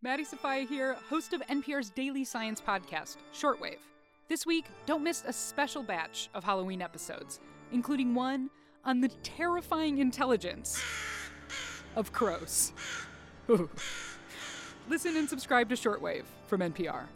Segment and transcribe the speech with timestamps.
[0.00, 3.80] Maddie Sofia here, host of NPR's daily science podcast, Shortwave.
[4.28, 7.40] This week, don't miss a special batch of Halloween episodes,
[7.72, 8.48] including one
[8.84, 10.80] on the terrifying intelligence
[11.96, 12.72] of crows.
[14.88, 17.06] Listen and subscribe to Shortwave from NPR.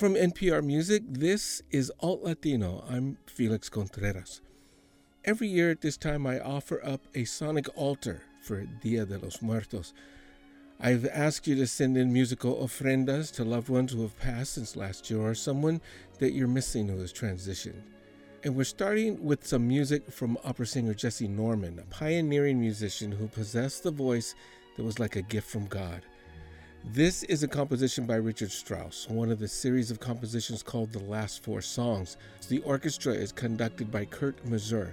[0.00, 2.84] From NPR Music, this is Alt Latino.
[2.90, 4.40] I'm Felix Contreras.
[5.26, 9.40] Every year at this time, I offer up a sonic altar for Dia de los
[9.40, 9.94] Muertos.
[10.78, 14.76] I've asked you to send in musical ofrendas to loved ones who have passed since
[14.76, 15.80] last year or someone
[16.18, 17.80] that you're missing who has transitioned.
[18.42, 23.26] And we're starting with some music from opera singer Jessye Norman, a pioneering musician who
[23.26, 24.34] possessed the voice
[24.76, 26.02] that was like a gift from God.
[26.84, 30.98] This is a composition by Richard Strauss, one of the series of compositions called The
[30.98, 32.18] Last Four Songs.
[32.50, 34.92] The orchestra is conducted by Kurt Masur.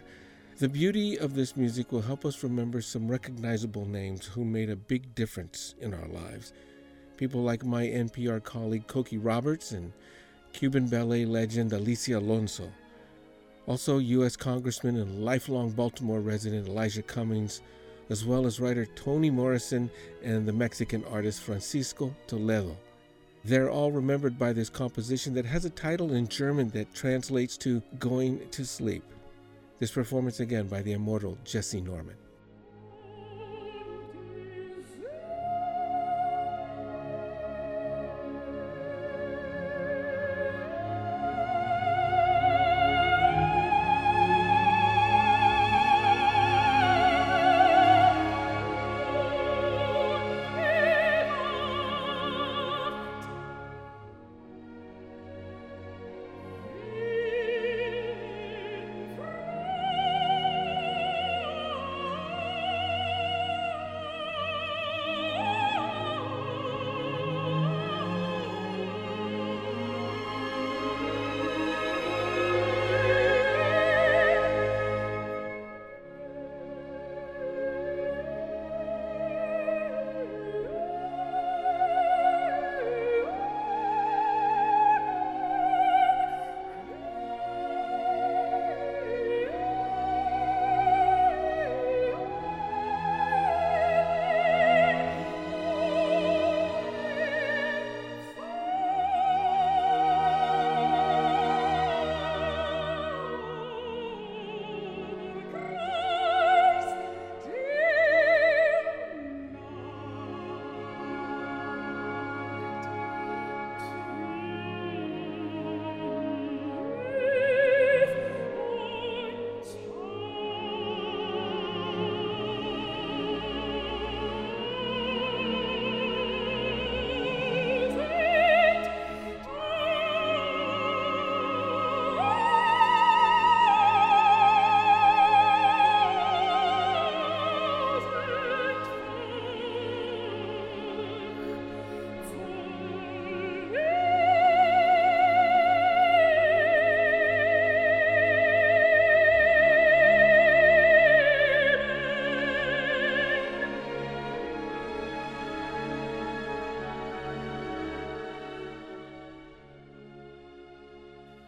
[0.61, 4.75] The beauty of this music will help us remember some recognizable names who made a
[4.75, 6.53] big difference in our lives.
[7.17, 9.91] People like my NPR colleague Cokie Roberts and
[10.53, 12.71] Cuban ballet legend Alicia Alonso.
[13.65, 14.35] Also, U.S.
[14.35, 17.61] Congressman and lifelong Baltimore resident Elijah Cummings
[18.11, 19.89] as well as writer Toni Morrison
[20.21, 22.77] and the Mexican artist Francisco Toledo.
[23.43, 27.81] They're all remembered by this composition that has a title in German that translates to
[27.97, 29.03] Going to Sleep.
[29.81, 32.15] This performance again by the immortal Jessye Norman.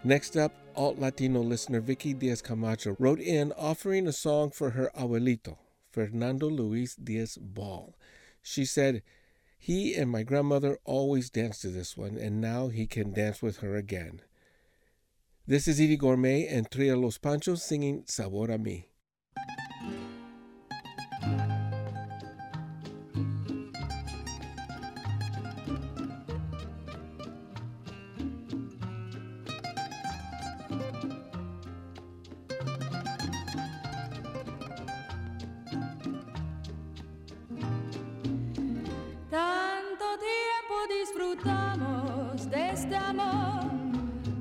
[0.06, 4.92] Next up, alt Latino listener Vicky Diaz Camacho wrote in offering a song for her
[4.98, 5.56] abuelito,
[5.92, 7.96] Fernando Luis Diaz Ball.
[8.42, 9.02] She said,
[9.58, 13.60] He and my grandmother always danced to this one, and now he can dance with
[13.60, 14.20] her again.
[15.48, 18.90] This is Eydie Gormé and Trio Los Panchos singing Sabor a Mi.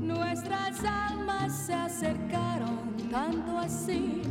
[0.01, 4.23] Nuestras almas se acercaron tanto así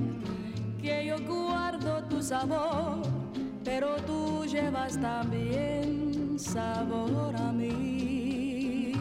[0.82, 3.04] que yo guardo tu sabor,
[3.64, 8.94] pero tú llevas también sabor a mí.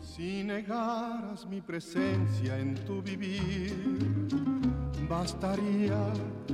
[0.00, 4.28] Si negaras mi presencia en tu vivir,
[5.08, 6.12] bastaría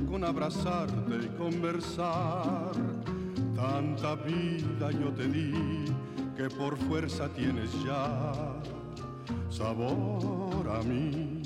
[0.09, 2.71] con abrazarte y conversar.
[3.55, 5.85] Tanta vida yo te di
[6.39, 8.31] que por fuerza tienes ya
[9.49, 11.41] sabor a mí.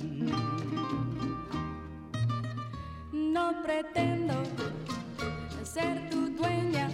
[3.11, 4.35] no pretendo
[5.63, 6.91] ser tu dueña.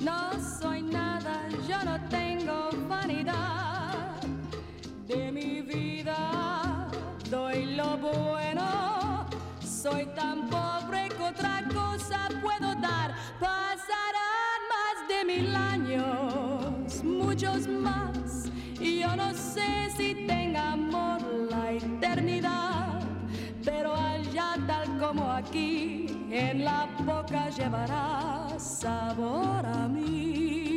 [0.00, 4.20] No soy nada, yo no tengo vanidad
[5.08, 6.88] de mi vida.
[7.28, 9.26] Doy lo bueno,
[9.60, 11.01] soy tan pobre
[17.68, 18.50] más,
[18.80, 21.20] y yo no sé si tenga amor
[21.50, 23.00] la eternidad.
[23.64, 30.71] Pero allá tal como aquí, en la boca llevará sabor a mí.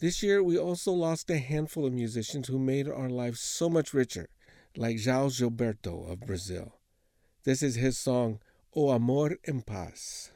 [0.00, 3.92] This year, we also lost a handful of musicians who made our lives so much
[3.92, 4.28] richer,
[4.76, 6.74] like João Gilberto of Brazil.
[7.42, 8.38] This is his song,
[8.76, 10.30] O Amor em Paz.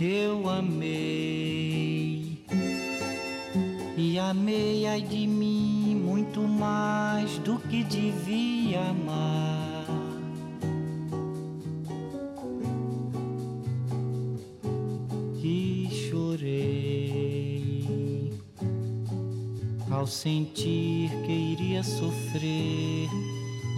[0.00, 2.44] Eu amei
[3.96, 9.59] e amei ai de mim muito mais do que devia amar.
[20.00, 23.06] Ao sentir que iria sofrer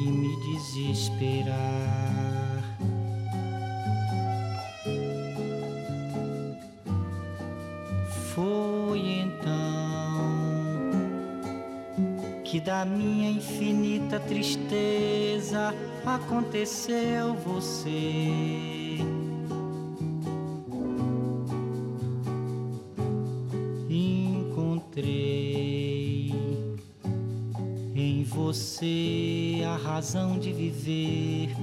[0.01, 1.57] e me desesperar.
[8.33, 10.93] Foi então
[12.45, 15.75] que da minha infinita tristeza
[16.07, 18.22] aconteceu você.
[28.53, 31.57] Você a razão de viver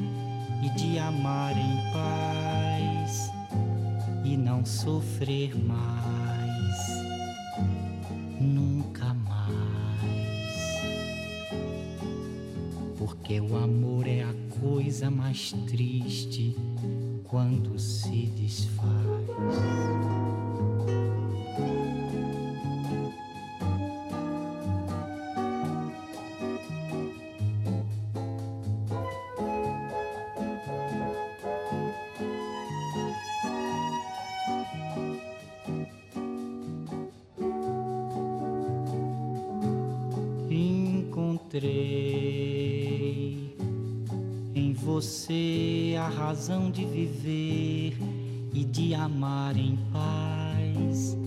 [0.64, 3.32] e de amar em paz
[4.26, 6.78] e não sofrer mais,
[8.42, 9.52] nunca mais.
[12.98, 16.56] Porque o amor é a coisa mais triste
[17.24, 19.59] quando se desfaz.
[41.60, 43.54] Encontrei
[44.56, 47.98] em você a razão de viver
[48.54, 51.18] e de amar em paz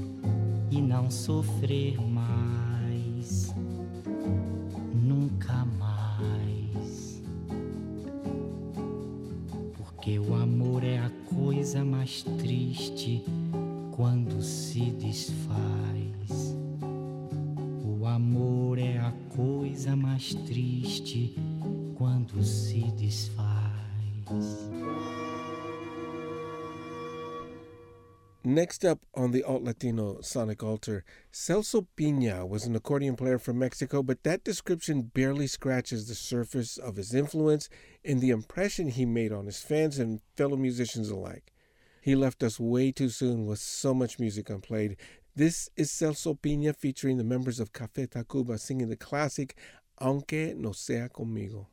[0.71, 3.55] e não sofrer mais,
[4.95, 7.23] nunca mais.
[9.77, 13.23] Porque o amor é a coisa mais triste
[13.91, 16.42] quando se desfaz.
[28.53, 33.59] Next up on the Alt Latino Sonic Altar, Celso Piña was an accordion player from
[33.59, 37.71] Mexico, but that description barely scratches the surface of his influence
[38.05, 41.51] and the impression he made on his fans and fellow musicians alike.
[42.03, 44.99] He left us way too soon with so much music unplayed.
[45.35, 49.57] This is Celso Piña featuring the members of Café Tacuba singing the classic
[49.99, 51.69] Aunque no sea conmigo.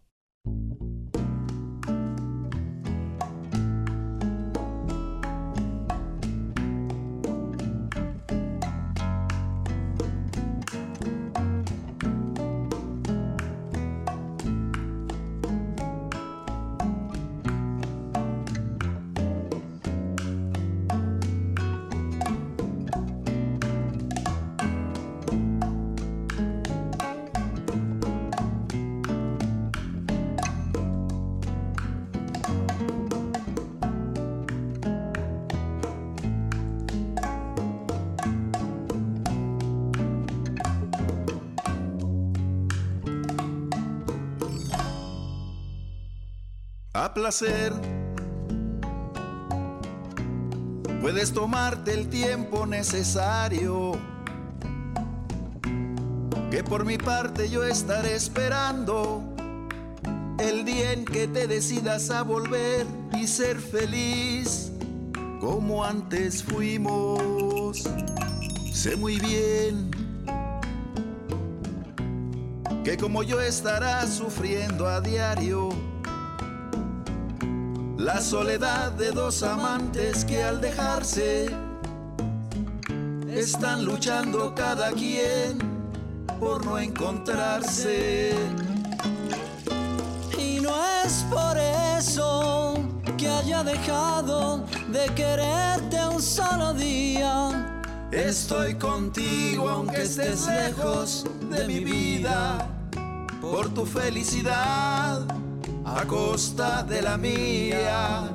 [47.05, 47.73] A placer.
[51.01, 53.93] Puedes tomarte el tiempo necesario,
[56.51, 59.23] que por mi parte yo estaré esperando
[60.39, 62.85] el día en que te decidas a volver
[63.17, 64.71] y ser feliz
[65.39, 67.89] como antes fuimos.
[68.73, 69.89] Sé muy bien
[72.83, 75.69] que como yo estarás sufriendo a diario
[78.13, 81.45] la soledad de dos amantes que al dejarse
[83.31, 85.59] están luchando cada quien
[86.39, 88.33] por no encontrarse.
[90.39, 90.71] Y no
[91.05, 91.55] es por
[91.99, 92.83] eso
[93.15, 97.91] que haya dejado de quererte un solo día.
[98.11, 102.67] Estoy contigo aunque estés lejos de mi vida,
[103.39, 105.27] por tu felicidad
[105.95, 108.29] a costa de la mía.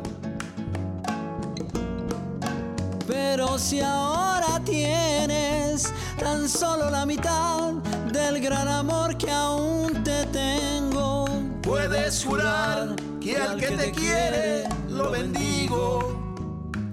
[3.07, 7.75] Pero si ahora tienes tan solo la mitad
[8.13, 11.27] del gran amor que aún te tengo,
[11.63, 16.21] puedes jurar que al que te quiere lo bendigo.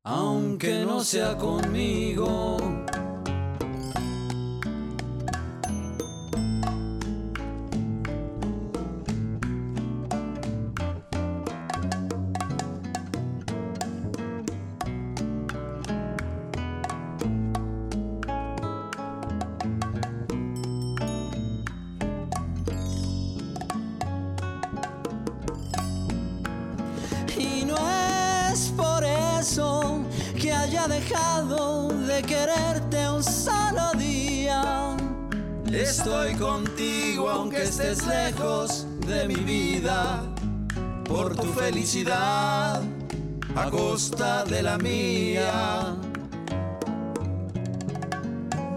[0.03, 2.57] aunque no sea conmigo.
[30.89, 34.97] Dejado de quererte un solo día.
[35.73, 40.23] Estoy contigo aunque estés lejos de mi vida,
[41.05, 42.83] por tu felicidad
[43.57, 45.97] a costa de la mía.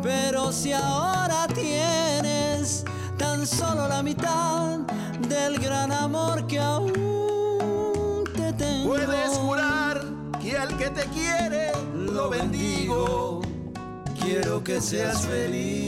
[0.01, 2.85] Pero si ahora tienes
[3.17, 4.79] tan solo la mitad
[5.27, 10.01] del gran amor que aún te tengo, Puedes jurar
[10.41, 11.76] que al que te quiere
[12.17, 13.41] lo bendigo.
[14.19, 15.85] Quiero que seas feliz,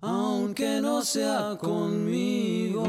[0.00, 2.86] aunque no sea conmigo.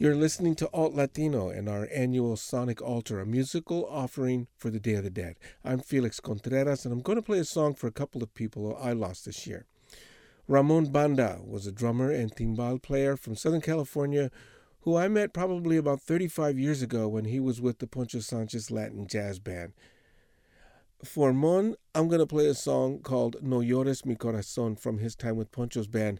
[0.00, 4.78] You're listening to Alt Latino and our annual Sonic Altar, a musical offering for the
[4.78, 5.34] Day of the Dead.
[5.64, 8.78] I'm Felix Contreras, and I'm going to play a song for a couple of people
[8.80, 9.66] I lost this year.
[10.48, 14.30] Ramon Banda was a drummer and timbal player from Southern California
[14.80, 18.70] who I met probably about 35 years ago when he was with the Poncho Sanchez
[18.70, 19.74] Latin Jazz Band.
[21.04, 25.14] For Mon, I'm going to play a song called No Llores Mi Corazón from his
[25.14, 26.18] time with Poncho's band.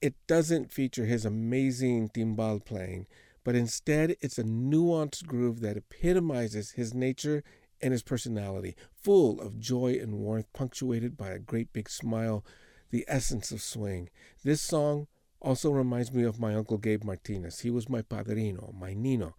[0.00, 3.06] It doesn't feature his amazing timbal playing,
[3.44, 7.44] but instead it's a nuanced groove that epitomizes his nature
[7.82, 12.42] and his personality, full of joy and warmth, punctuated by a great big smile,
[12.90, 14.10] the essence of swing.
[14.44, 15.06] This song
[15.40, 17.60] also reminds me of my uncle Gabe Martinez.
[17.60, 19.34] He was my padrino, my Nino.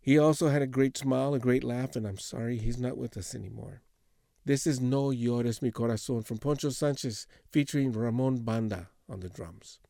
[0.00, 3.16] He also had a great smile, a great laugh, and I'm sorry he's not with
[3.16, 3.82] us anymore.
[4.44, 9.80] This is No Llores Mi Corazón from Poncho Sanchez featuring Ramon Banda on the drums.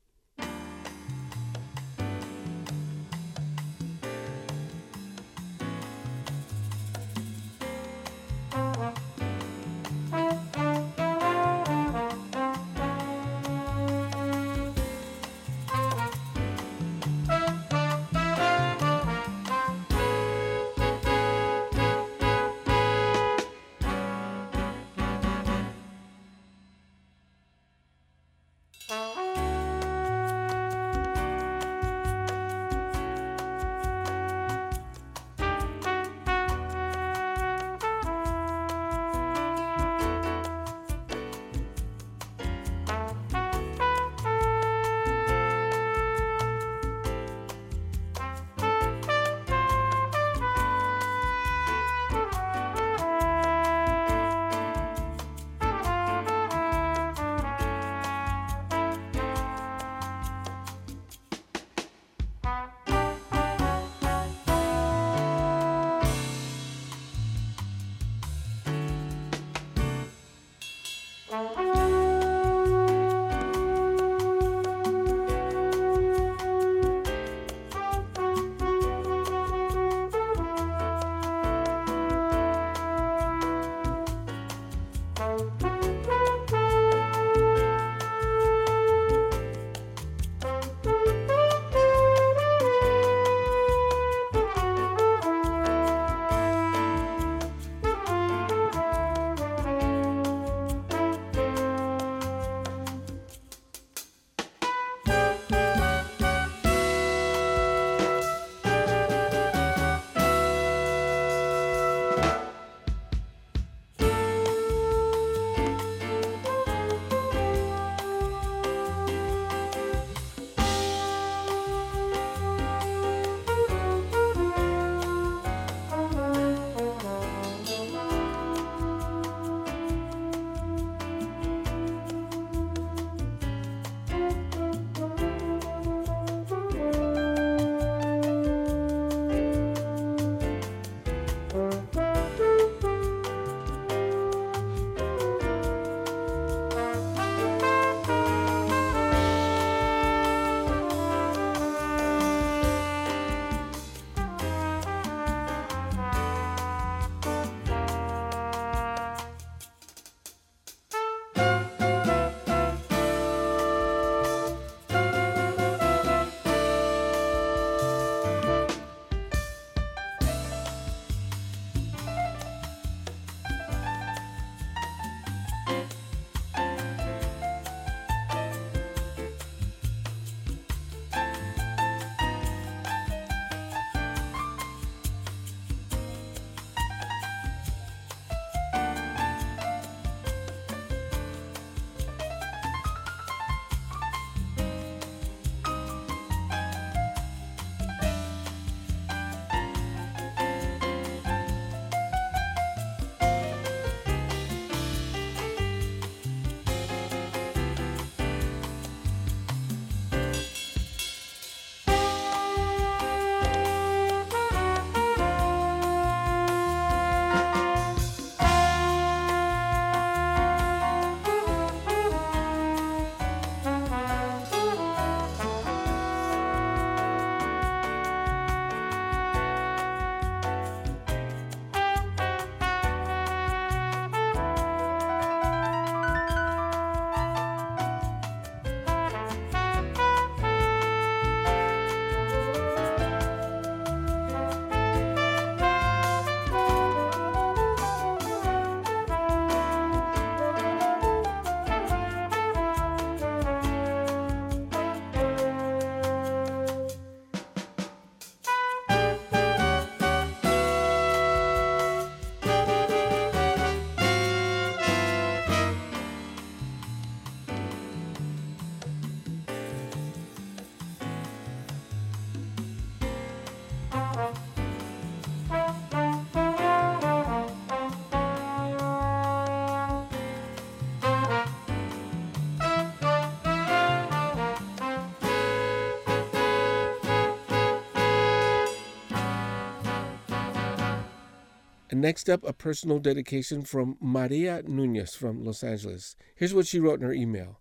[291.96, 296.14] Next up, a personal dedication from Maria Nunez from Los Angeles.
[296.34, 297.58] Here's what she wrote in her email.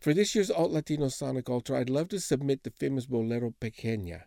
[0.00, 4.22] For this year's Alt Latino Sonic Altar, I'd love to submit the famous bolero Pequeña.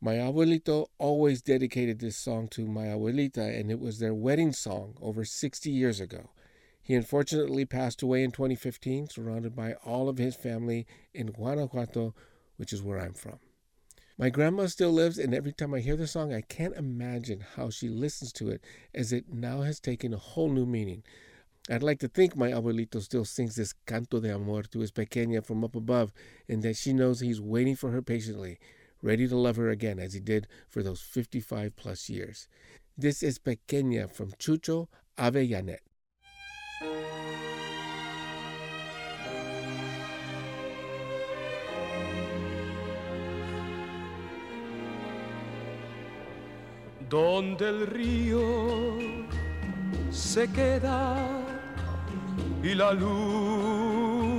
[0.00, 4.96] My abuelito always dedicated this song to my abuelita, and it was their wedding song
[5.02, 6.30] over 60 years ago.
[6.80, 12.14] He unfortunately passed away in 2015, surrounded by all of his family in Guanajuato,
[12.56, 13.40] which is where I'm from.
[14.16, 17.70] My grandma still lives, and every time I hear the song, I can't imagine how
[17.70, 21.02] she listens to it, as it now has taken a whole new meaning.
[21.68, 25.44] I'd like to think my abuelito still sings this canto de amor to his pequeña
[25.44, 26.12] from up above,
[26.48, 28.60] and that she knows he's waiting for her patiently,
[29.02, 32.46] ready to love her again as he did for those 55 plus years.
[32.96, 34.86] This is Pequeña from Chucho
[35.18, 35.80] Avellanet.
[47.14, 48.98] Donde el río
[50.10, 51.14] se queda
[52.60, 54.34] y la luna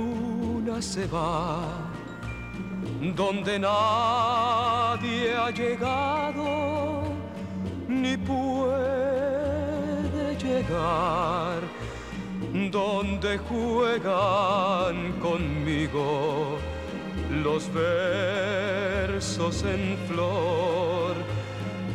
[0.82, 1.62] se va,
[3.14, 7.04] donde nadie ha llegado
[7.88, 9.16] ni puede
[10.36, 11.60] llegar,
[12.70, 16.58] donde juegan conmigo
[17.42, 21.16] los versos en flor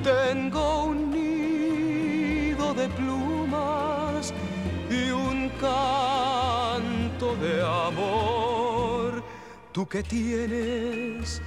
[0.04, 4.34] tengo un nido de plumas
[4.90, 9.24] y un canto de amor.
[9.72, 11.42] Tú que tienes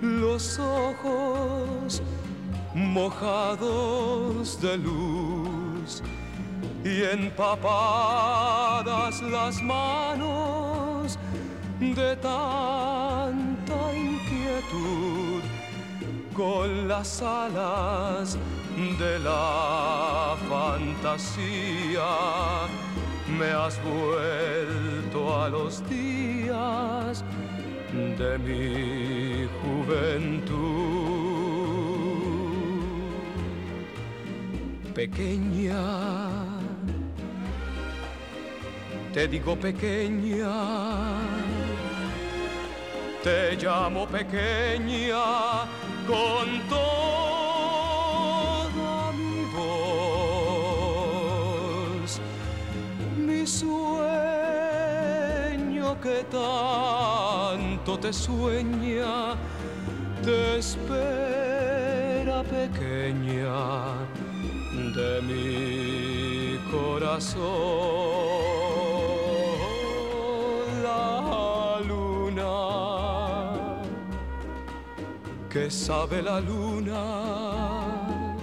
[0.00, 2.02] los ojos
[2.74, 6.02] mojados de luz
[6.84, 7.62] y empapadas
[9.22, 11.18] las manos
[11.80, 15.19] de tanta inquietud
[16.34, 18.36] con las alas
[18.98, 22.08] de la fantasía
[23.38, 27.24] me has vuelto a los días
[27.92, 30.50] de mi juventud.
[34.94, 35.82] Pequeña,
[39.12, 40.50] te digo pequeña
[43.22, 45.66] te llamo pequeña
[46.06, 47.12] con toda
[49.12, 50.60] mi voz.
[53.16, 53.80] Mi sueño
[56.00, 59.36] que tanto te sueña,
[60.24, 63.54] te espera pequeña
[64.96, 67.40] de mi corazón.
[75.50, 78.36] Que sabe la luna,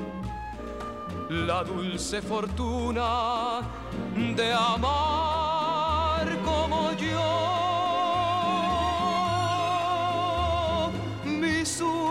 [1.30, 3.62] la dulce fortuna
[4.36, 7.32] de amar como yo.
[11.24, 12.04] Mi sueño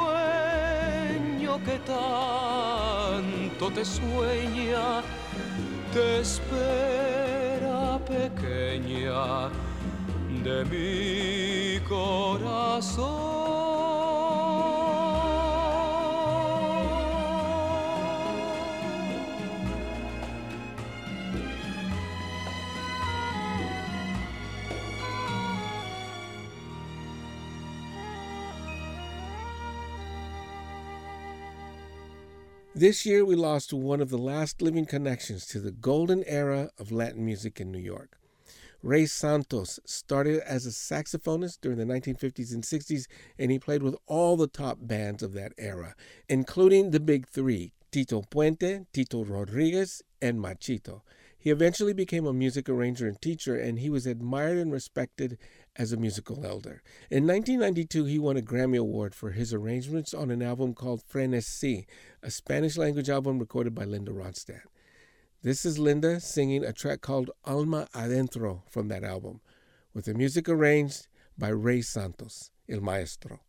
[1.63, 5.03] que tanto te sueña,
[5.93, 9.51] te espera pequeña
[10.43, 13.66] de mi corazón.
[32.79, 36.93] This year, we lost one of the last living connections to the golden era of
[36.93, 38.19] Latin music in New York.
[38.83, 43.07] Ray Santos started as a saxophonist during the 1950s and 60s,
[43.39, 45.95] and he played with all the top bands of that era,
[46.29, 51.01] including the big three Tito Puente, Tito Rodriguez, and Machito.
[51.39, 55.39] He eventually became a music arranger and teacher, and he was admired and respected
[55.79, 56.83] as a musical elder.
[57.11, 61.87] In 1992, he won a Grammy Award for his arrangements on an album called Frenesí,
[62.23, 64.63] a Spanish language album recorded by Linda Ronstadt.
[65.43, 69.41] This is Linda singing a track called Alma Adentro from that album,
[69.95, 71.07] with the music arranged
[71.39, 73.41] by Ray Santos, El Maestro.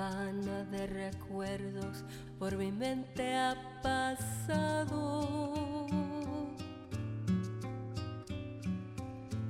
[0.00, 2.04] De recuerdos
[2.38, 5.26] por mi mente ha pasado.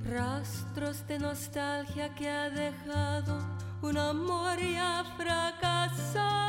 [0.03, 3.37] Rastros de nostalgia que ha dejado
[3.81, 6.41] un amor ya fracasado.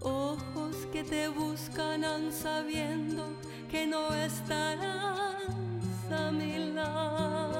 [0.00, 3.26] Ojos que te te buscan sabiendo
[3.70, 5.44] que no estarás
[6.10, 7.53] a mi lado.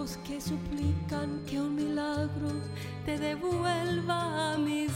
[0.00, 2.48] Que suplican que un milagro
[3.04, 4.90] te devuelva a mis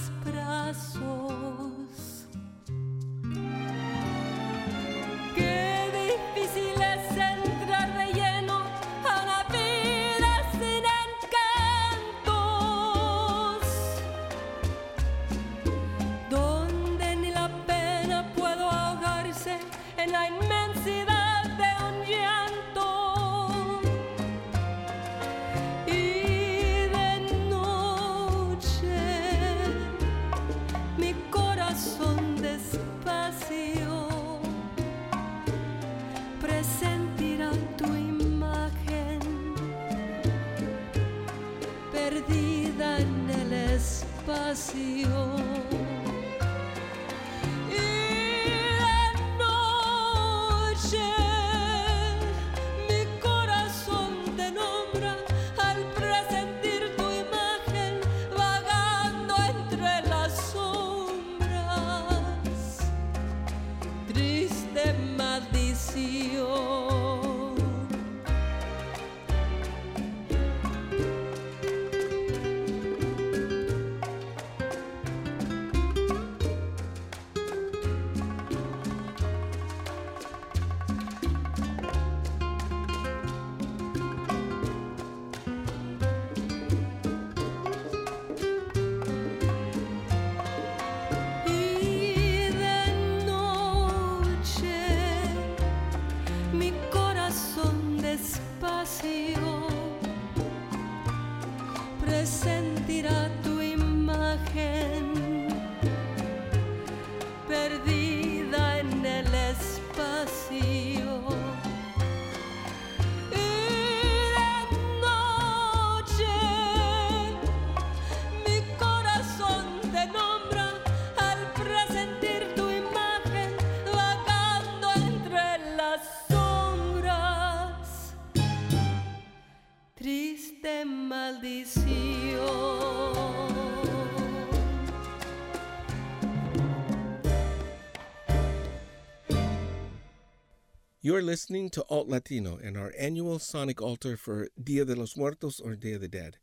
[141.01, 145.61] You're listening to Alt Latino and our annual Sonic Altar for Dia de los Muertos
[145.61, 146.39] or Day of the Dead.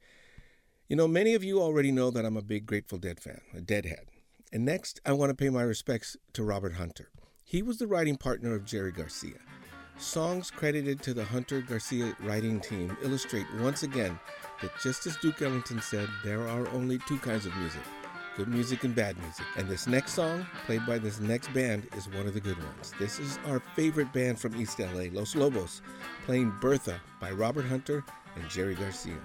[0.88, 3.60] You know, many of you already know that I'm a big Grateful Dead fan, a
[3.60, 4.06] Deadhead.
[4.54, 7.10] And next, I want to pay my respects to Robert Hunter.
[7.44, 9.40] He was the writing partner of Jerry Garcia.
[9.98, 14.18] Songs credited to the Hunter Garcia writing team illustrate once again
[14.62, 17.82] that just as Duke Ellington said, there are only two kinds of music
[18.38, 19.46] good music and bad music.
[19.58, 22.94] And this next song, played by this next band, is one of the good ones.
[22.98, 25.82] This is our favorite band from East LA, Los Lobos,
[26.26, 28.04] playing Bertha by Robert Hunter
[28.36, 29.18] and Jerry Garcia.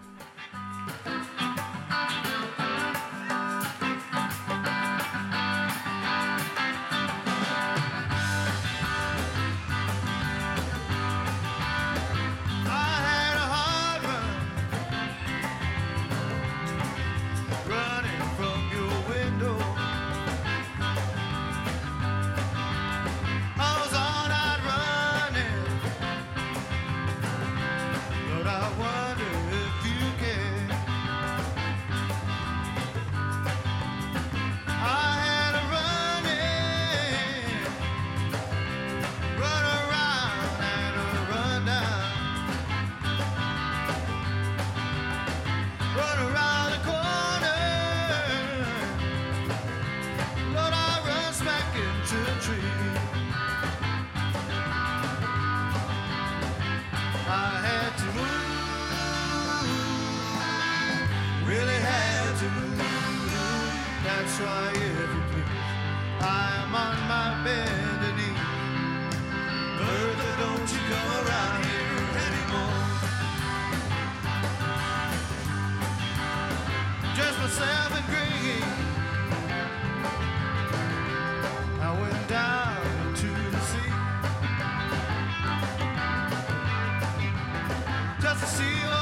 [88.41, 88.96] Just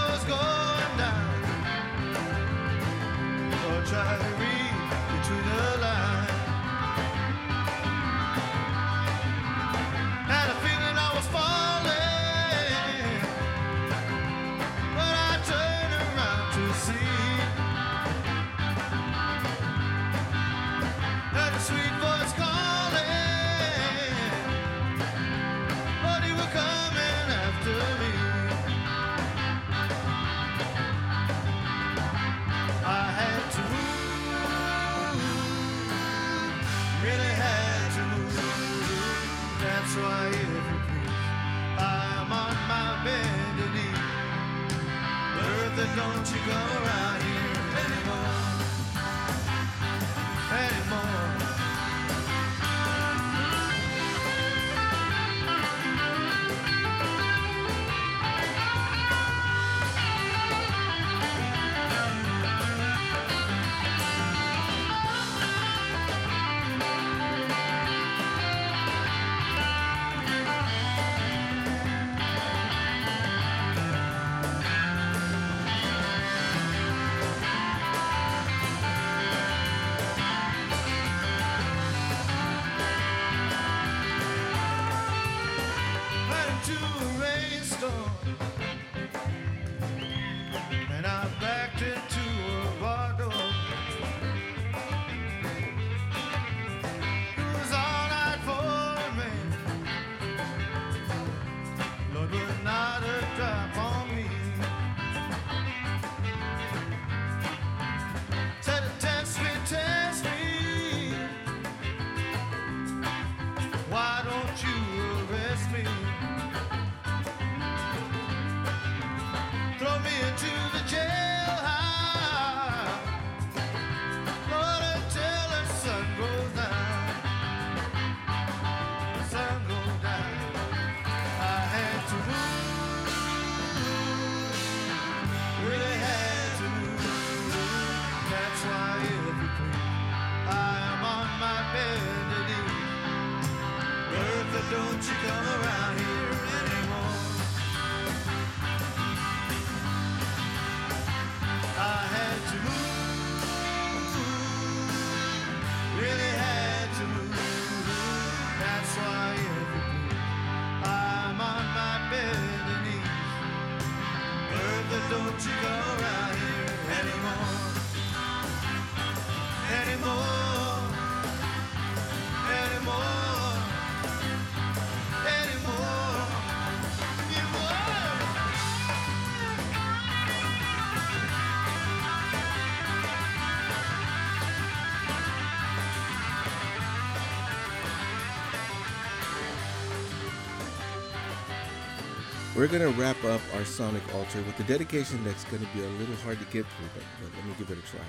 [192.56, 195.82] We're going to wrap up our Sonic Altar with a dedication that's going to be
[195.82, 198.06] a little hard to get through, but, but let me give it a try.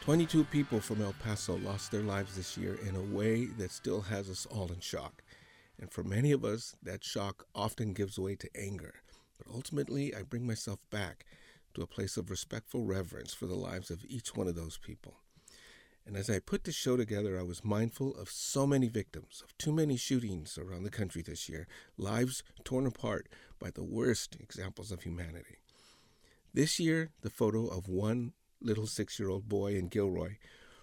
[0.00, 4.00] 22 people from El Paso lost their lives this year in a way that still
[4.00, 5.22] has us all in shock.
[5.80, 8.94] And for many of us, that shock often gives way to anger.
[9.38, 11.24] But ultimately, I bring myself back
[11.74, 15.14] to a place of respectful reverence for the lives of each one of those people.
[16.06, 19.56] And as I put the show together, I was mindful of so many victims, of
[19.56, 23.28] too many shootings around the country this year, lives torn apart
[23.60, 25.58] by the worst examples of humanity.
[26.52, 30.36] This year, the photo of one little six year old boy in Gilroy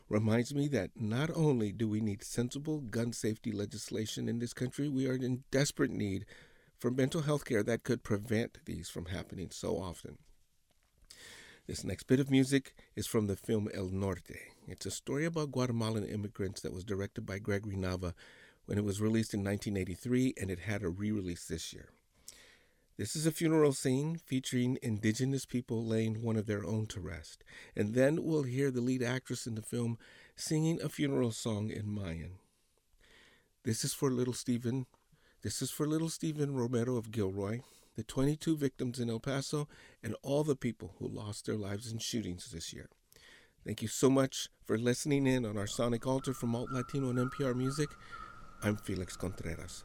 [0.08, 4.89] reminds me that not only do we need sensible gun safety legislation in this country,
[4.89, 6.25] we are in desperate need
[6.79, 10.17] for mental health care that could prevent these from happening so often.
[11.67, 14.58] This next bit of music is from the film El Norte.
[14.71, 18.13] It's a story about Guatemalan immigrants that was directed by Gregory Nava
[18.65, 21.89] when it was released in 1983 and it had a re release this year.
[22.95, 27.43] This is a funeral scene featuring indigenous people laying one of their own to rest.
[27.75, 29.97] And then we'll hear the lead actress in the film
[30.36, 32.39] singing a funeral song in Mayan.
[33.63, 34.86] This is for little Stephen.
[35.41, 37.62] This is for little Stephen Romero of Gilroy,
[37.95, 39.67] the 22 victims in El Paso,
[40.03, 42.89] and all the people who lost their lives in shootings this year.
[43.69, 47.19] Thank you so much for listening in on our Sonic Altar from Alt Latino and
[47.19, 47.88] NPR Music.
[48.63, 49.84] I'm Felix Contreras.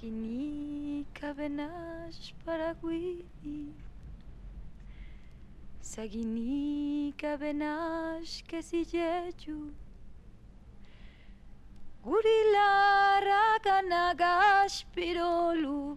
[0.00, 3.22] Saguinica, Benages, Paraguai.
[5.82, 9.74] Saguinica, que Casijejo.
[12.20, 15.96] Gurila rakanagash pirolu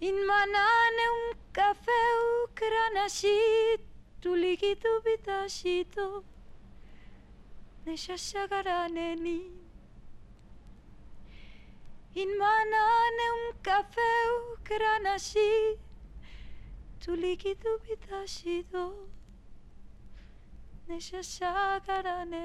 [0.00, 2.00] In manane un café
[2.44, 3.80] ukranashit
[4.22, 6.24] Tulikitu bitashito
[12.22, 14.10] In manane un café
[14.54, 15.78] ukranashit
[16.98, 18.84] Tulikitu bitashito
[20.88, 22.44] Neshashagarane